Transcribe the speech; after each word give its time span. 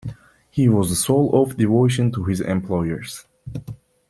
He 0.49 0.67
was 0.67 0.89
the 0.89 0.95
soul 0.95 1.43
of 1.43 1.57
devotion 1.57 2.11
to 2.13 2.23
his 2.23 2.41
employers. 2.41 3.27